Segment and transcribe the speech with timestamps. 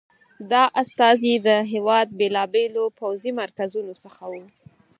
[0.51, 4.43] دا استازي د هېواد بېلابېلو پوځي مرکزونو څخه وو.